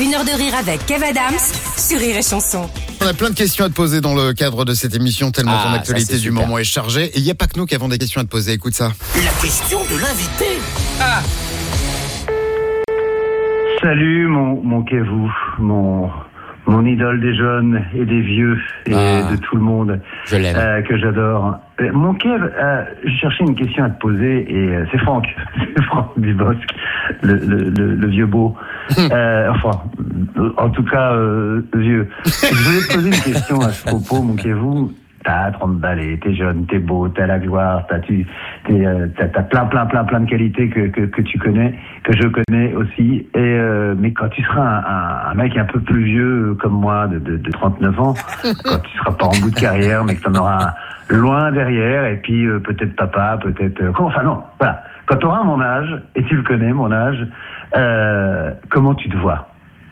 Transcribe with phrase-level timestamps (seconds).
[0.00, 1.38] Une heure de rire avec Kev Adams
[1.76, 2.68] sur Rire et Chanson.
[3.02, 5.52] On a plein de questions à te poser dans le cadre de cette émission, tellement
[5.54, 6.42] Ah, ton ça, actualité c'est du super.
[6.42, 7.04] moment est chargée.
[7.06, 8.72] Et il n'y a pas que nous qui avons des questions à te poser, écoute
[8.74, 8.92] ça.
[9.16, 10.58] La question de l'invité.
[13.82, 16.10] Salut mon, mon Kevou, mon,
[16.66, 19.30] mon idole des jeunes et des vieux et Ah.
[19.30, 20.56] de tout le monde Je l'aime.
[20.56, 21.56] euh, que j'adore.
[21.80, 25.26] Euh, Mon Kev, euh, je cherchais une question à te poser et euh, c'est Franck,
[25.76, 26.58] c'est Franck Dubosc,
[27.22, 28.54] le, le, le, le vieux beau.
[29.12, 29.82] Euh, enfin,
[30.56, 32.08] en tout cas, euh, vieux.
[32.24, 34.92] Je voulais te poser une question à ce propos, mon Kevou.
[35.22, 37.96] T'as 30 balais, t'es jeune, t'es beau, t'as la gloire, t'as
[38.70, 41.74] euh, t'as, t'as plein, plein, plein, plein de qualités que, que, que tu connais,
[42.04, 43.26] que je connais aussi.
[43.34, 46.72] Et euh, mais quand tu seras un, un, un mec un peu plus vieux comme
[46.80, 48.14] moi, de, de, de 39 ans,
[48.64, 50.68] quand tu seras pas en bout de carrière, mais que t'en auras
[51.10, 53.78] un loin derrière, et puis euh, peut-être papa, peut-être.
[53.82, 54.82] euh, comment- enfin non, voilà.
[55.10, 57.26] Quand tu auras mon âge, et tu le connais, mon âge,
[57.76, 59.48] euh, comment tu te vois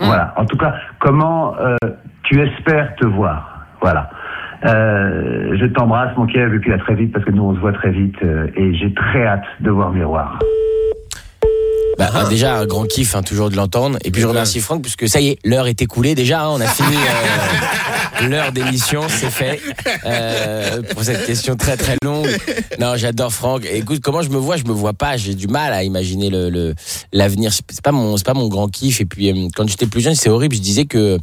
[0.00, 0.32] Voilà.
[0.38, 1.76] En tout cas, comment euh,
[2.22, 4.08] tu espères te voir Voilà.
[4.64, 7.60] Euh, je t'embrasse, mon Kev, et puis à très vite, parce que nous, on se
[7.60, 10.38] voit très vite, et j'ai très hâte de voir Miroir.
[11.98, 13.98] Bah, un- déjà, un grand kiff, hein, toujours de l'entendre.
[14.04, 16.44] Et puis je remercie Franck, puisque ça y est, l'heure est écoulée déjà.
[16.44, 19.60] hein, on a fini euh, l'heure d'émission, c'est fait.
[20.06, 22.28] Euh, pour cette question très très longue.
[22.78, 23.66] Non, j'adore Franck.
[23.70, 24.56] Écoute, comment je me vois?
[24.56, 25.16] Je me vois pas.
[25.16, 26.74] J'ai du mal à imaginer le le-
[27.12, 27.52] l'avenir.
[27.52, 29.00] C'est c'est pas mon c'est pas mon grand kiff.
[29.00, 30.54] Et puis euh, quand j'étais plus jeune, c'est horrible.
[30.54, 31.18] Je disais que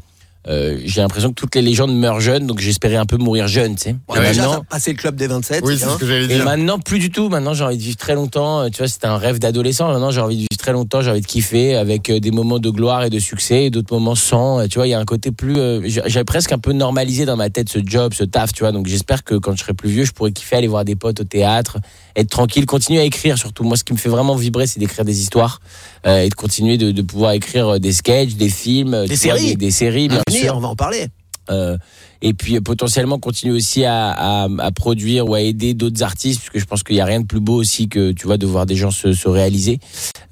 [0.49, 3.75] euh, j'ai l'impression que toutes les légendes meurent jeunes, donc j'espérais un peu mourir jeune,
[3.75, 3.95] tu sais.
[4.09, 5.63] Ouais, Et déjà, maintenant- passé le club des 27.
[5.63, 6.43] Oui, c'est ce que j'allais et dire.
[6.43, 7.29] maintenant, plus du tout.
[7.29, 8.61] Maintenant, j'ai envie de vivre très longtemps.
[8.61, 9.87] Euh, Tu vois, c'était un rêve d'adolescent.
[9.91, 11.01] Maintenant, j'ai envie de vivre très longtemps.
[11.01, 13.93] J'ai envie de kiffer avec euh, des moments de gloire et de succès et d'autres
[13.93, 14.67] moments sans.
[14.67, 15.57] Tu vois, il y a un côté plus.
[15.57, 18.71] euh, J'avais presque un peu normalisé dans ma tête ce job, ce taf, tu vois.
[18.71, 21.19] Donc, j'espère que quand je serai plus vieux, je pourrai kiffer aller voir des potes
[21.21, 21.77] au théâtre,
[22.15, 23.63] être tranquille, continuer à écrire surtout.
[23.63, 25.59] Moi, ce qui me fait vraiment vibrer, c'est d'écrire des histoires
[26.07, 29.47] euh, et de continuer de, de pouvoir écrire des sketchs, des films, Des vois, séries.
[29.49, 30.55] des, des séries, bien sûr.
[30.55, 31.07] on va en parler.
[31.49, 31.77] Euh,
[32.21, 36.41] et puis euh, potentiellement continuer aussi à, à, à produire ou à aider d'autres artistes
[36.41, 38.45] puisque je pense qu'il y a rien de plus beau aussi que tu vois de
[38.45, 39.79] voir des gens se, se réaliser.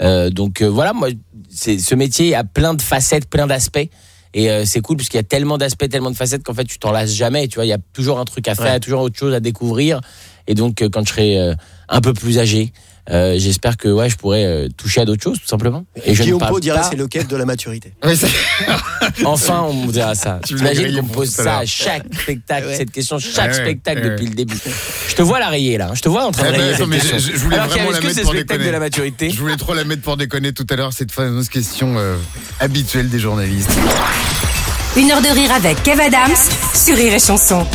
[0.02, 1.10] Euh, donc euh, voilà moi
[1.50, 3.90] ce métier a plein de facettes plein d'aspects.
[4.34, 6.78] Et c'est cool parce qu'il y a tellement d'aspects tellement de facettes qu'en fait tu
[6.78, 7.66] t'en lasses jamais tu vois.
[7.66, 9.40] Il y a toujours un truc à faire il y a toujours autre chose à
[9.40, 10.02] découvrir
[10.48, 11.54] et donc euh, quand je serai euh,
[11.90, 12.72] un peu plus âgé
[13.10, 16.20] euh, j'espère que ouais je pourrai euh, toucher à d'autres choses tout simplement et je
[16.22, 17.94] ne Guillaume Pau dirait pas- c'est le quai de la maturité.
[19.26, 20.40] Enfin, on me dira ça.
[20.46, 22.76] Tu qu'on me pose ça à chaque spectacle, Ouais.
[22.76, 24.10] cette question, chaque Ouais, spectacle ouais.
[24.10, 24.58] depuis le début.
[25.08, 26.76] Je te vois la rayer là, je te vois en train de Eh ben, rayer
[26.78, 27.18] cette mais question.
[27.18, 28.66] je- je voulais Alors vraiment la que mettre pour spectacle déconner.
[28.68, 29.30] de la maturité.
[29.30, 32.18] Je voulais trop la mettre pour déconner tout à l'heure, cette fameuse question euh,
[32.60, 33.72] habituelle des journalistes.
[34.98, 36.36] Une heure de rire avec Kev Adams
[36.74, 37.66] sur Rire et Chanson.